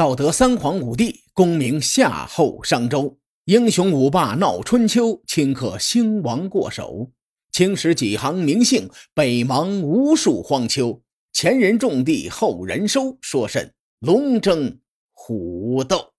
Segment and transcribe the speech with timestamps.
[0.00, 7.10] 道德三皇五帝，功名夏后商周，英雄五霸闹春秋，顷刻兴亡过手。
[7.52, 11.02] 青史几行名姓，北邙无数荒丘。
[11.34, 14.78] 前人种地，后人收，说甚龙争
[15.12, 16.14] 虎斗？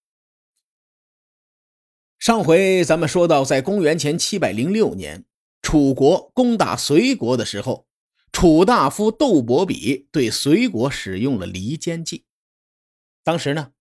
[2.20, 5.26] 上回咱们说到，在公元前七百零六年，
[5.64, 7.88] 楚国攻打隋国的时候，
[8.32, 12.26] 楚大夫窦伯比对隋国使用了离间计。
[13.24, 13.72] 当时呢，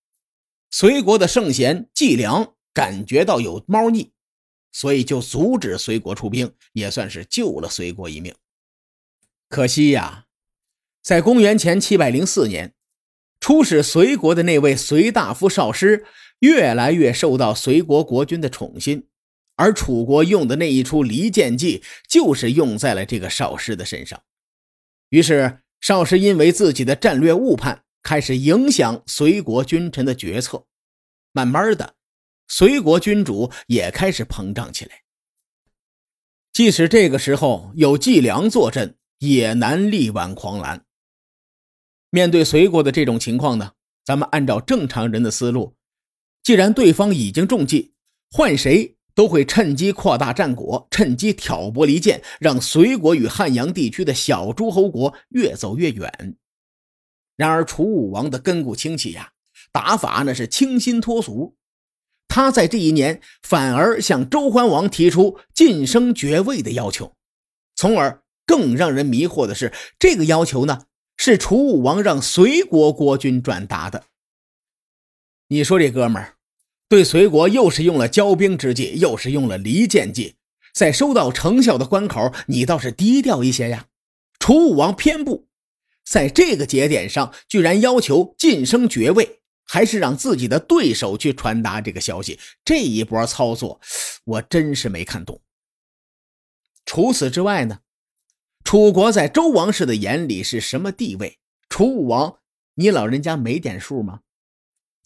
[0.70, 4.12] 隋国的圣贤季梁感觉到有猫腻，
[4.70, 8.34] 所以就阻止隋国出兵，也算是救了隋国一命。
[9.48, 10.26] 可惜呀，
[11.02, 12.74] 在公元前七百零四年，
[13.40, 16.04] 出使隋国的那位隋大夫少师
[16.40, 19.08] 越来越受到隋国国君的宠信，
[19.56, 24.22] 而楚国用的那一出离间计，就是用在了这个少师的身上。
[25.08, 27.84] 于是少师因为自己的战略误判。
[28.02, 30.66] 开始影响隋国君臣的决策，
[31.32, 31.94] 慢慢的，
[32.48, 35.02] 隋国君主也开始膨胀起来。
[36.52, 40.84] 即使这个时候有季梁坐镇，也难力挽狂澜。
[42.10, 43.72] 面对隋国的这种情况呢，
[44.04, 45.76] 咱们按照正常人的思路，
[46.42, 47.94] 既然对方已经中计，
[48.30, 56.36] 换谁都会趁机扩大战果，趁机挑拨离间，让隋国与汉阳地区的小诸侯国越走越远。
[57.40, 59.30] 然而，楚武王的根骨清奇呀，
[59.72, 61.56] 打法那是清新脱俗。
[62.28, 67.14] 他在这一年反而向周桓王提出晋升爵位的要求，
[67.74, 70.82] 从而更让人迷惑的是，这个要求呢
[71.16, 74.04] 是楚武王让隋国国君转达的。
[75.48, 76.34] 你说这哥们儿
[76.90, 80.34] 对隋国又是用了骄兵之计，又是用了离间计，
[80.74, 83.86] 在收到成效的关口，你倒是低调一些呀。
[84.38, 85.48] 楚武王偏不。
[86.10, 93.80] 在这个节点上，居然要求晋升爵位，还是让自己的对手去传达这个消息，这一波操作，
[94.24, 95.40] 我真是没看懂。
[96.84, 97.78] 除此之外呢，
[98.64, 101.38] 楚国在周王室的眼里是什么地位？
[101.68, 102.38] 楚武王，
[102.74, 104.22] 你老人家没点数吗？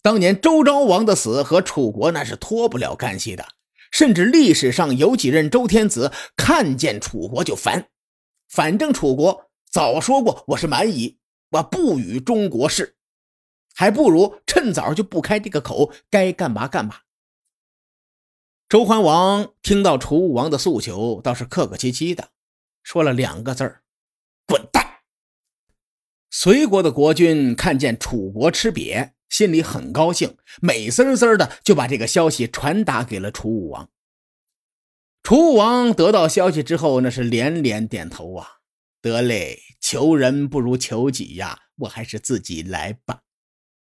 [0.01, 3.45] 当年周昭王的死和楚国那是脱不了干系的，
[3.91, 7.89] 甚至历史上有几任周天子看见楚国就烦，
[8.49, 9.51] 反正楚国。
[9.75, 11.19] 早说过我是蛮夷，
[11.49, 12.95] 我不与中国事，
[13.73, 16.99] 还不如趁早就不开这个口，该干嘛干嘛。
[18.69, 22.29] 周桓王听到楚武王的诉求，倒是客客气气的，
[22.83, 23.83] 说了两个字儿
[24.47, 25.01] ：“滚蛋。”
[26.31, 33.89] 隋国的国君看见楚国吃瘪，心里很高兴，美滋滋的就把这个消息传达给了楚武王。
[35.21, 38.53] 楚武王得到消息之后，那是连连点头啊。
[39.05, 41.59] 得嘞，求人不如求己呀！
[41.75, 43.21] 我还是自己来吧。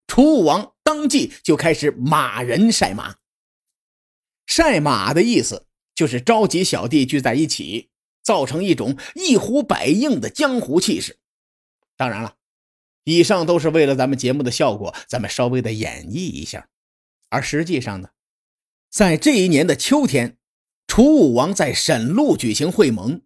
[0.08, 3.18] 楚武王当即就开始马人赛马。
[4.48, 7.90] 赛马的意思就是召集小弟聚在一起，
[8.20, 11.20] 造成一种一呼百应的江湖气势。
[11.96, 12.34] 当然了，
[13.04, 16.68] 以上都是为了咱们节目的效果，咱们稍微的演绎一下。
[17.28, 18.08] 而实际上呢，
[18.90, 20.36] 在这一年的秋天，
[20.88, 23.22] 楚武王在沈路举行会盟。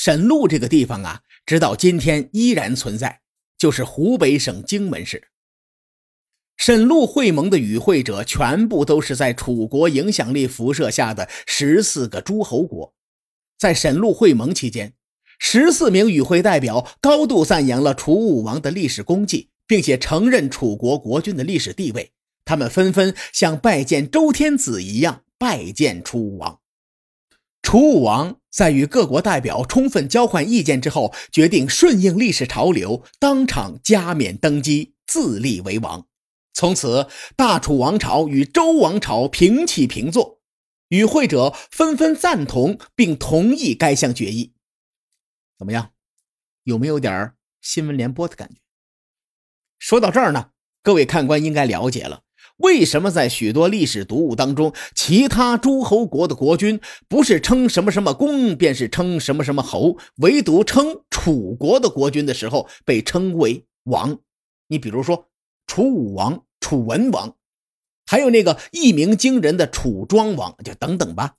[0.00, 3.20] 沈路这个地方啊，直到今天依然存在，
[3.58, 5.30] 就是湖北省荆门市。
[6.56, 12.94] 沈路会盟的与会者全部都是在楚国影响力辐射下的十四个诸侯国。
[13.58, 14.94] 在沈路会盟期间，
[15.40, 22.12] 十四名与会代表高度赞扬了楚武王的历史功绩，并且承认楚国国君的历史地位。
[22.44, 26.60] 他们纷纷像拜见周天子一样拜见楚武王。
[27.60, 36.06] 楚武王在与各国代表充分交换意见之后，决定顺应历史潮流，当场加冕登基，自立为王。
[36.54, 40.38] 从此，大楚王朝与周王朝平起平坐。
[40.88, 44.54] 与会者纷纷赞同并同意该项决议。
[45.58, 45.92] 怎么样？
[46.64, 48.56] 有没有点新闻联播的感觉？
[49.78, 52.22] 说到这儿呢，各位看官应该了解了。
[52.58, 64.18] 为什么在许多历史读物当中，其他诸侯国的国君不是称什么什么公，便是称什么什么侯，唯独称楚国的国君的时候被称为王？
[64.66, 65.28] 你比如说
[65.66, 67.36] 楚武王、楚文王，
[68.06, 71.36] 还有那个一鸣惊人的楚庄王，就等等吧。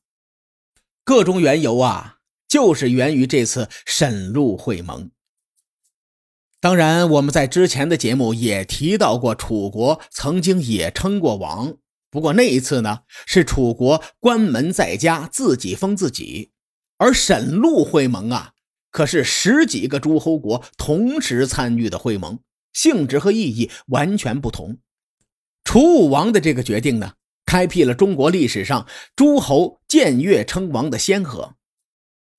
[1.04, 2.18] 各种缘由啊，
[2.48, 5.12] 就是源于这次沈陆会盟。
[6.62, 11.78] 当然，我们在之前的节目也提到过，楚国曾经也称过王。
[12.12, 16.50] 不过那一次呢，是楚国关门在家，自己封自己；
[16.98, 18.52] 而沈陆会盟啊，
[18.92, 22.40] 可是十几个诸侯国同时参与的会盟，
[22.74, 24.80] 性质和意义完全不同。
[25.64, 27.14] 楚武王的这个决定呢，
[27.46, 28.86] 开辟了中国历史上
[29.16, 31.56] 诸侯僭越称王的先河。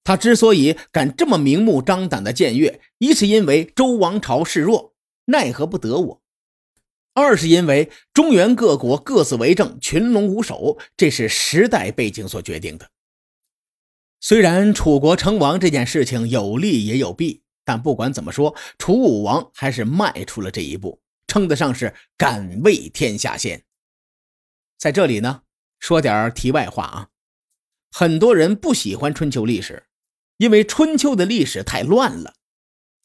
[0.03, 4.95] 他之所以敢这么明目张胆的僭越，一是因为周王朝示弱，
[5.27, 6.21] 奈何不得我；
[7.15, 12.91] 二是因为中原各国各自为政，群龙无首，这是时代背景所决定的。
[14.21, 23.63] 虽然楚国称王这件事情有利也有弊，但不管怎么说，楚武王还是迈出了这一步，称得上是敢为天下先。
[24.79, 25.43] 在这里呢，
[25.79, 27.09] 说点题外话啊，
[27.93, 29.85] 很多人不喜欢春秋历史。
[30.41, 32.33] 因为春秋的历史太乱了，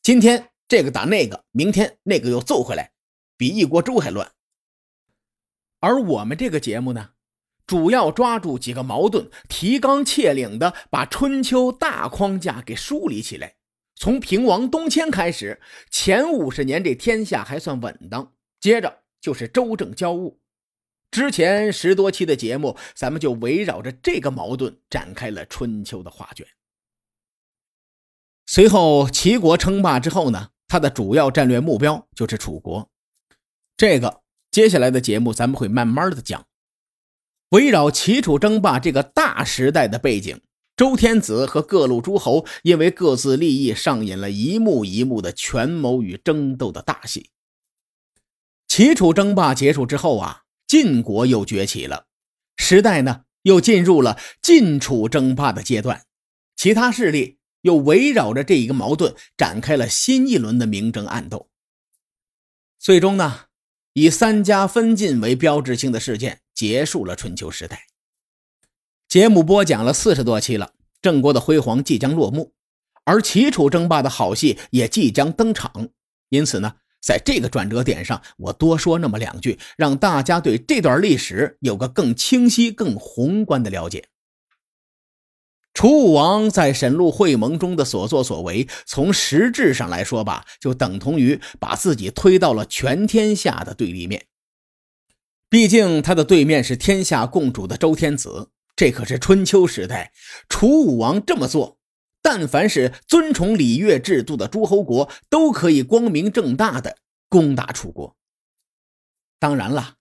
[0.02, 2.94] 今天这个打那个，明天那个又揍回来，
[3.36, 4.32] 比一锅粥还乱。
[5.82, 7.10] 而我们这个节目呢，
[7.68, 13.56] 主要抓住几个矛盾，提纲挈领的把春秋大框架给梳理起来。
[13.96, 15.60] 从平王东迁开始，
[15.92, 20.40] 前五十年这天下还算稳当，接着就是周正交恶。
[21.12, 26.48] 之前十多期的节目，咱们就围绕着这个矛盾展开了春秋的画卷。
[28.46, 32.90] 随后，齐国称霸之后呢，他的主要战略目标就是楚国。
[33.76, 34.22] 这个
[34.52, 36.46] 接下来的节目咱们会慢慢的讲。
[37.50, 40.42] 围绕齐楚争霸这个大时代的背景，
[40.78, 47.32] 周天子和各路诸侯因为各自利益，上演了一幕一幕的权谋与争斗的大戏。
[48.68, 52.06] 齐楚争霸结束之后啊，晋国又崛起了，
[52.58, 56.06] 时代呢又进入了晋楚争霸的阶段，
[56.56, 57.40] 其他势力。
[57.66, 61.50] 又围绕着这一个矛盾展开了新一轮的明争暗斗。
[62.78, 63.46] 最终呢，
[63.94, 67.88] 以三家分晋为标志性的事件结束了春秋时代。
[69.08, 72.54] 节目播讲了四十多期了，郑国的辉煌即将落幕，
[73.04, 75.90] 而齐楚争霸的好戏也即将登场。
[76.30, 84.08] 因此呢，在这个转折点上，我多说那么两句，让大家对这段历史有个更清晰、更宏观的了解。
[85.86, 94.26] 楚武王在沈陆会盟中的所作所为，从实质上来说吧，就等同于把自己推到了全天下的对立面。
[95.48, 100.12] 毕竟他的对面是天下共主的周天子，这可是春秋时代。
[100.50, 101.78] 楚武王这么做，
[102.24, 106.98] 但凡是尊崇礼乐制度的诸侯国，都可以光明正大的
[107.30, 108.16] 攻打楚国。
[109.38, 109.98] 当然了，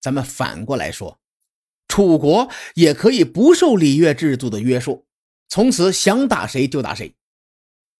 [0.00, 1.20] 咱们反过来说，
[1.86, 5.04] 楚国也可以不受礼乐制度的约束。
[5.48, 7.14] 从此想打谁就打谁。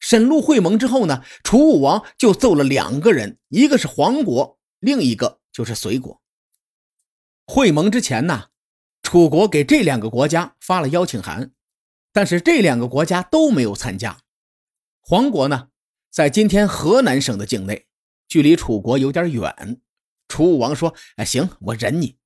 [0.01, 6.23] 沈陆会盟之后呢，楚武王就奏了两个人，一个是黄国，另一个就是隋国。
[7.47, 8.49] 会盟之前呢，
[9.03, 11.53] 楚国给这两个国家发了邀请函，
[12.13, 14.19] 但是这两个国家都没有参加。
[15.01, 15.71] 黄国呢，
[16.11, 17.87] 在今天河南省的境内，
[18.29, 19.81] 距离楚国有点远。
[20.29, 22.19] 楚武王说：“哎，行，我忍你，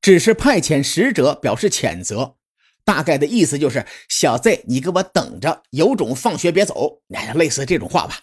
[0.00, 2.36] 只是派遣使者表示谴责。”
[2.88, 8.22] 大概的意思就是，小子，你给我等着，有种放学别走，哎，类似这种话吧。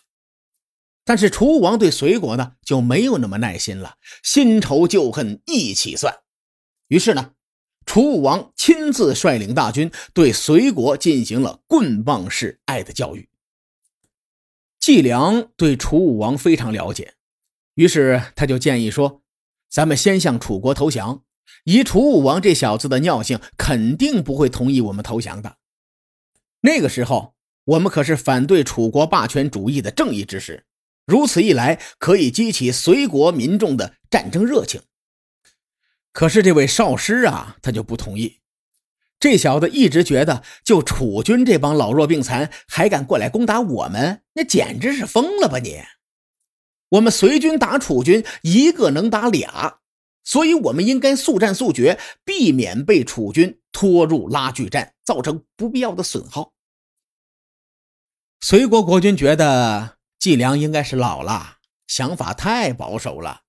[1.04, 6.12] 但是楚武王对隋国呢就没有那么耐心了，新仇旧恨一起算。
[6.88, 7.34] 于是呢，
[7.86, 13.30] 楚武王亲自率领大军对隋国进行了棍棒式爱的教育。
[14.80, 17.14] 季梁对楚武王非常了解，
[17.76, 19.22] 于是他就建议说
[19.70, 21.22] ：“咱们先向楚国投降。”
[21.66, 25.58] 以楚武王这小子的尿性，肯定不会同意我们投降的。
[26.62, 30.66] 那个时候，我们可是反对楚国霸权主义的正义之士，
[31.06, 34.82] 如此一来，可以激起隋国民众的战争热情。
[36.12, 38.40] 可是这位少师啊，他就不同意。
[39.20, 45.82] 这小子一直觉得，就楚军这帮老弱病残，还敢过来攻打我们，那简直是疯了吧你！
[46.90, 49.80] 我们隋军打楚军，一个能打俩。
[50.26, 56.52] 所以，我们应该速战速决，避免被楚军拖入拉锯战，造成不必要的损耗。
[58.42, 63.44] 隋国国君觉得季梁应该是老了，想法太保守了。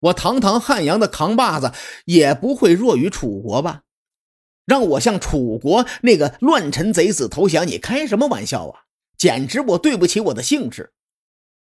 [0.00, 1.72] 我堂堂汉阳的扛把子，
[2.06, 3.82] 也不会弱于楚国吧？
[4.64, 8.84] 让我向楚国那个乱臣贼子投降，你开什么玩笑啊？
[9.16, 10.92] 简直我对不起我的姓氏。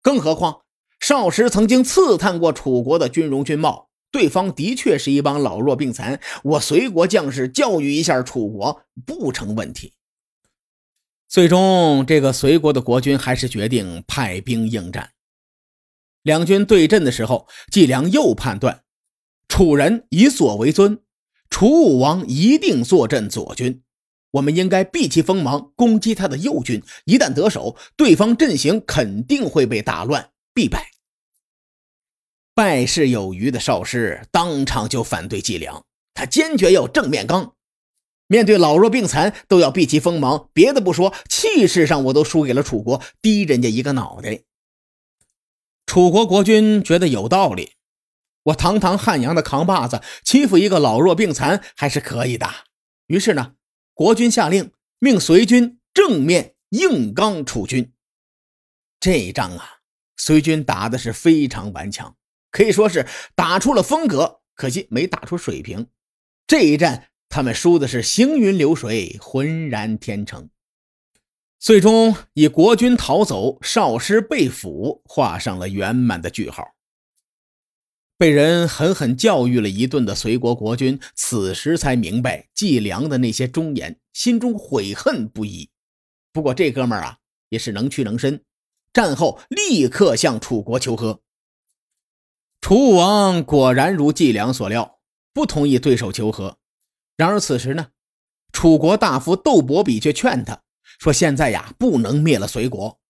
[0.00, 0.62] 更何况，
[1.00, 3.87] 少时曾经刺探过楚国的军容军貌。
[4.10, 9.92] 对方的确是一帮老弱病残，我隋国将士教育一下楚国不成问题。
[11.28, 15.10] 最终，这个隋国的国君还是决定派兵应战。
[16.22, 18.82] 两军对阵的时候，季梁又判断
[19.46, 21.00] 楚人以左为尊，
[21.50, 23.82] 楚武王一定坐镇左军，
[24.32, 26.82] 我们应该避其锋芒，攻击他的右军。
[27.04, 30.87] 一旦得手，对方阵型肯定会被打乱，必败。
[32.58, 37.54] 败事有余的少师当场就反对计量，他坚决要正面刚。
[38.26, 40.50] 面对老弱病残，都要避其锋芒。
[40.52, 44.40] 别的不说，气势上我都输给了楚国，低人家一个脑袋。
[45.86, 47.74] 楚国国君觉得有道理，
[48.42, 52.50] 我堂堂汉阳的扛把子，欺负一个老弱病残还是可以的。
[53.06, 53.52] 于是呢，
[53.94, 57.92] 国君下令，命随军正面硬刚楚军。
[58.98, 59.78] 这一仗啊，
[60.16, 62.16] 随军打的是非常顽强，
[62.50, 65.88] 可以说是打出了风格，可惜没打出水平。
[66.46, 67.08] 这一战。
[67.30, 70.48] 他们输的是行云流水，浑然天成，
[71.58, 76.74] 最终以国军逃走、少师被俘画上了圆满的句号。
[78.16, 85.68] 被人狠狠教育了一顿的隋国国君，此时才明白季良的那些忠言，心中悔恨不已。
[86.32, 87.18] 不过这哥们儿啊，
[87.50, 88.42] 也是能屈能伸，
[88.94, 91.20] 战后立刻向楚国求和。
[92.68, 94.98] 楚武王果然如季良所料，
[95.32, 96.58] 不同意对手求和。
[97.16, 97.86] 然而此时呢，
[98.52, 100.60] 楚国大夫窦伯比却劝他
[100.98, 103.00] 说：“现在呀，不能灭了隋国，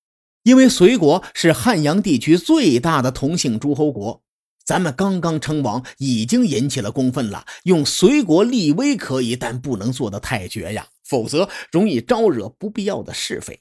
[0.45, 4.23] 因为隋国是汉阳地区最大的同姓诸侯国。
[4.65, 7.45] 咱们刚刚称王，已经引起了公愤了。
[7.65, 13.61] 用隋国立威可以，但不能做得太绝呀，否则容易招惹不必要的是非。”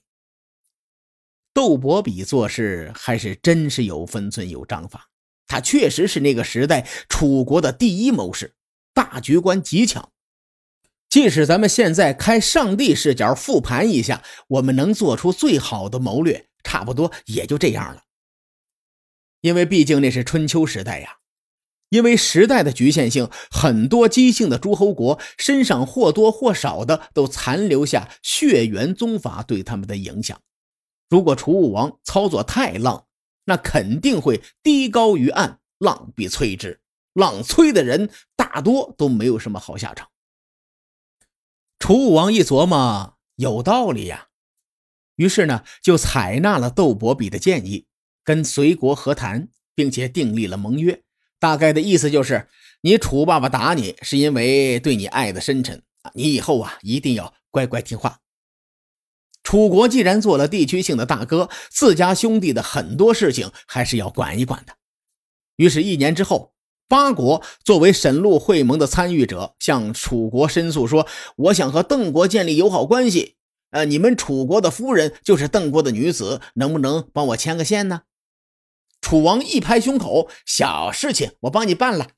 [1.55, 5.09] 窦伯比做事还是真是有分寸、有章法，
[5.47, 8.53] 他确实是那个时代楚国的第一谋士，
[8.93, 10.11] 大局观极强。
[11.09, 18.03] 即使咱们现在开上帝视角复盘一下，我们能做出最好的谋略，差不多也就这样了。
[19.39, 21.17] 因为毕竟那是春秋时代呀，
[21.89, 30.41] 因为时代的局限性，很多姬姓的诸侯国身上或多或少的都残留下血缘宗法对他们的影响。
[31.09, 33.06] 如果楚武王操作太浪，
[33.47, 36.81] 那肯定会低高于岸，浪必摧之。
[37.13, 40.09] 浪摧的人大多都没有什么好下场。
[41.79, 44.27] 楚武王一琢磨，有道理呀，
[45.15, 47.87] 于是呢，就采纳了窦伯比的建议，
[48.23, 51.03] 跟隋国和谈，并且订立了盟约。
[51.39, 52.49] 大概的意思就是，
[52.81, 55.81] 你楚爸爸打你，是因为对你爱的深沉，
[56.13, 58.19] 你以后啊，一定要乖乖听话。
[59.47, 64.73] 楚国既然做了地区性的大哥，自家兄弟的很多事情还是要管一管的。
[65.55, 66.51] 于是，一年之后。
[66.89, 71.07] 八国作为沈陆会盟的参与者，向楚国申诉说
[71.47, 73.35] ：“我想和邓国建立友好关系。
[73.71, 78.01] 呃，你们楚国的夫人就是邓国的女子，能不能帮我牵个线呢？”
[78.99, 82.09] 楚王一拍胸口：“小事情，我帮你办了。”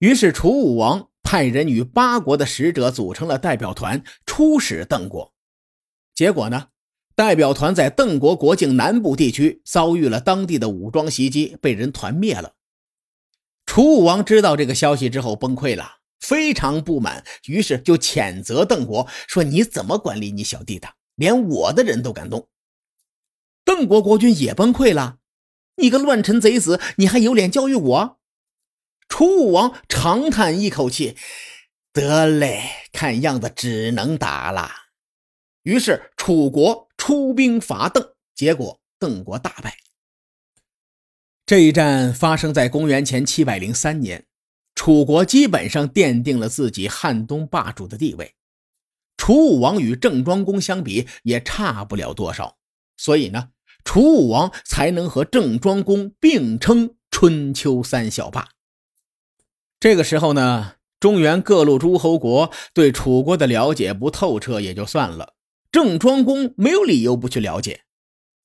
[0.00, 5.32] 于是楚武王派人与八国的使者组成了代表团，出使邓国。
[6.16, 6.68] 结果呢，
[7.14, 12.54] 代表团在邓国国境南部地区遭遇了当地的武装袭击，被人团灭了。
[13.66, 20.88] 楚武王知道这个消息之后崩溃了，非常不满，于是就谴责邓国说：“你怎么管理你小弟的？
[21.16, 22.48] 连我的人都敢动。”
[23.62, 25.18] 邓国国君也崩溃了
[25.76, 28.18] ：“你个乱臣贼子，你还有脸教育我？”
[29.06, 31.14] 楚武王长叹一口气
[31.92, 34.70] ：“得嘞，看样子只能打了。”
[35.66, 39.76] 于是楚国出兵伐邓，结果邓国大败。
[41.44, 44.26] 这一战发生在公元前七百零三年，
[44.76, 48.36] 楚国基本上奠定了自己汉东霸主的地位。
[49.16, 52.58] 楚武王与郑庄公相比也差不了多少，
[52.96, 53.48] 所以呢，
[53.82, 58.50] 楚武王才能和郑庄公并称春秋三小霸。
[59.80, 65.34] 这个时候呢，中原各路诸侯国对楚国的了解不透彻也就算了，
[65.76, 67.82] 郑庄公没有理由不去了解。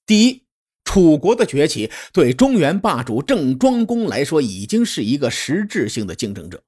[0.05, 0.43] 第一。
[0.83, 6.63] 楚国的崛起对中原霸主郑庄公来说已经是一个实质性的竞争者。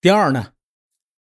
[0.00, 0.52] 第二呢，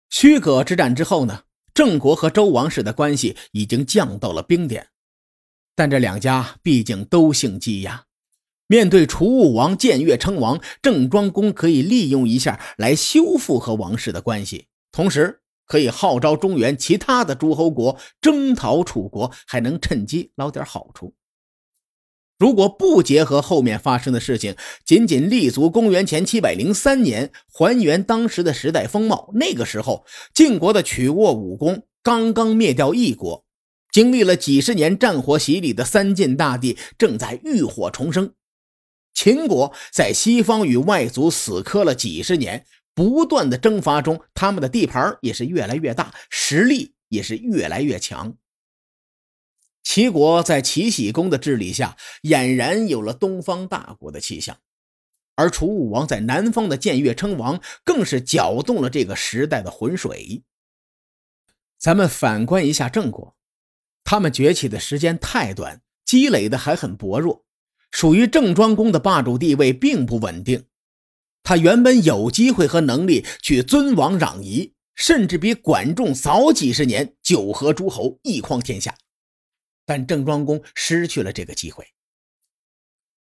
[0.10, 4.88] 虚葛之战之后呢，郑国和周王室的关系已经降到了冰点。
[5.76, 8.06] 但这两家毕竟都姓姬呀，
[8.66, 15.41] 面对楚武王僭越称王，郑庄公可以利用一下来修复和王室的关系，同时
[15.72, 21.14] 可以号召中原其他的诸侯国征讨楚国，还能趁机捞点好处。
[22.38, 33.46] 如果不结合后面发生的事情，仅仅立足公元前七百零三年，还原当时的时代风貌，那个时候晋国的曲沃武功刚刚灭掉一国，
[33.94, 38.34] 经历了几十年战火洗礼的三晋大地正在浴火重生。
[39.14, 48.36] 秦国在西方与外族死磕了几十年，不断的征伐中，他们的地盘也是越来越大，实力也是越来越强。
[49.84, 54.58] 齐国在齐僖公的治理下，俨然有了东方大国的气象。
[55.36, 60.44] 而楚武王在南方的建越称王，更是搅动了这个时代的浑水。
[61.80, 63.36] 咱们反观一下郑国，
[64.04, 67.44] 他们崛起的时间太短，积累的还很薄弱，
[67.90, 70.66] 属于郑庄公的霸主地位并不稳定。
[71.44, 78.96] 他原本有机会和能力去尊王攘夷，甚至比管仲早几十年九合诸侯，一匡天下。
[79.86, 81.86] 但郑庄公失去了这个机会。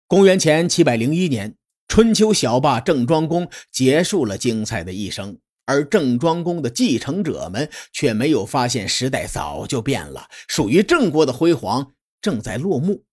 [0.07, 1.55] 公元前七百零一年，
[1.87, 13.03] 春秋小霸郑庄公结束了精彩的一生，而郑庄公的继承者们却没有发现时代早就变了，属于郑国的辉煌正在落幕。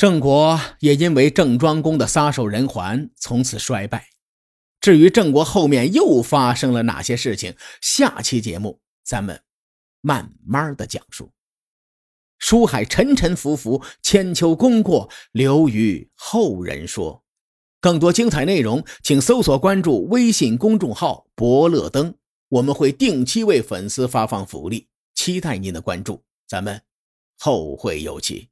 [0.00, 4.08] 郑国也因为郑庄公的撒手人寰，从此衰败。
[4.80, 9.42] 至于郑国后面又发生了哪些事情，下期节目咱们
[10.00, 11.32] 慢慢的讲述。
[12.38, 17.22] 书海沉沉浮浮，千秋功过留于后人说。
[17.78, 22.14] 更多精彩内容，请搜索关注微信公众号“伯乐灯”，
[22.48, 26.24] 我们会定期为粉丝发放福利，期待您的关注。
[26.48, 26.80] 咱们
[27.38, 28.48] 后会有期。